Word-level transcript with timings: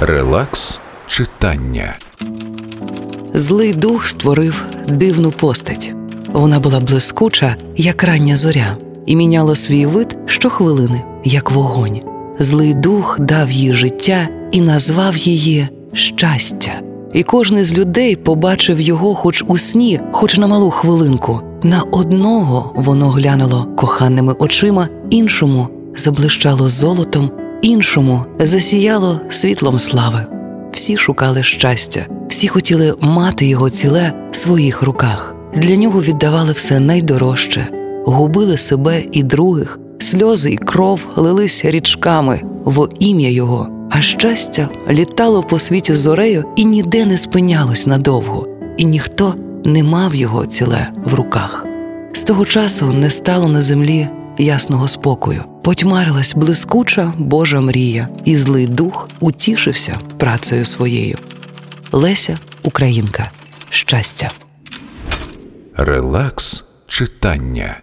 Релакс 0.00 0.80
читання. 1.06 1.96
Злий 3.34 3.74
дух 3.74 4.06
створив 4.06 4.64
дивну 4.88 5.30
постать. 5.30 5.92
Вона 6.32 6.60
була 6.60 6.80
блискуча, 6.80 7.56
як 7.76 8.04
рання 8.04 8.36
зоря, 8.36 8.76
і 9.06 9.16
міняла 9.16 9.56
свій 9.56 9.86
вид 9.86 10.18
щохвилини, 10.26 11.02
як 11.24 11.50
вогонь. 11.50 12.00
Злий 12.38 12.74
дух 12.74 13.20
дав 13.20 13.50
їй 13.50 13.72
життя 13.72 14.28
і 14.52 14.60
назвав 14.60 15.16
її 15.16 15.68
щастя. 15.92 16.72
І 17.12 17.22
кожен 17.22 17.64
з 17.64 17.78
людей 17.78 18.16
побачив 18.16 18.80
його 18.80 19.14
хоч 19.14 19.44
у 19.46 19.58
сні, 19.58 20.00
хоч 20.12 20.36
на 20.36 20.46
малу 20.46 20.70
хвилинку. 20.70 21.40
На 21.62 21.82
одного 21.82 22.72
воно 22.76 23.10
глянуло 23.10 23.68
коханими 23.76 24.32
очима, 24.38 24.88
іншому 25.10 25.68
заблищало 25.96 26.68
золотом, 26.68 27.30
іншому 27.62 28.24
засіяло 28.38 29.20
світлом 29.30 29.78
слави. 29.78 30.26
Всі 30.72 30.96
шукали 30.96 31.42
щастя, 31.42 32.06
всі 32.28 32.48
хотіли 32.48 32.94
мати 33.00 33.46
його 33.46 33.70
ціле 33.70 34.12
в 34.30 34.36
своїх 34.36 34.82
руках. 34.82 35.34
Для 35.54 35.76
нього 35.76 36.02
віддавали 36.02 36.52
все 36.52 36.80
найдорожче, 36.80 37.68
губили 38.06 38.56
себе 38.56 39.02
і 39.12 39.22
других, 39.22 39.78
сльози 39.98 40.50
і 40.50 40.56
кров 40.56 41.00
лилися 41.16 41.70
річками 41.70 42.40
во 42.64 42.88
ім'я 42.98 43.30
його, 43.30 43.68
а 43.90 44.00
щастя 44.00 44.68
літало 44.90 45.42
по 45.42 45.58
світі 45.58 45.94
зорею 45.94 46.44
і 46.56 46.64
ніде 46.64 47.04
не 47.04 47.18
спинялось 47.18 47.86
надовго, 47.86 48.46
і 48.76 48.84
ніхто 48.84 49.34
не 49.64 49.82
мав 49.82 50.14
його 50.14 50.46
ціле 50.46 50.88
в 51.04 51.14
руках. 51.14 51.66
З 52.12 52.22
того 52.22 52.44
часу 52.44 52.92
не 52.92 53.10
стало 53.10 53.48
на 53.48 53.62
землі 53.62 54.08
ясного 54.38 54.88
спокою, 54.88 55.44
потьмарилась 55.62 56.34
блискуча 56.34 57.12
Божа 57.18 57.60
мрія, 57.60 58.08
і 58.24 58.38
злий 58.38 58.66
дух 58.66 59.08
утішився 59.20 59.98
працею 60.18 60.64
своєю. 60.64 61.18
Леся 61.92 62.36
Українка. 62.62 63.30
Щастя. 63.70 64.30
Релакс 65.76 66.64
читання. 66.86 67.80